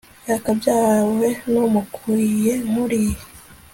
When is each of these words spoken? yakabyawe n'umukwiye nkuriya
yakabyawe 0.29 1.27
n'umukwiye 1.51 2.53
nkuriya 2.69 3.17